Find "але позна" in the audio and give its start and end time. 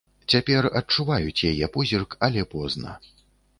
2.31-2.99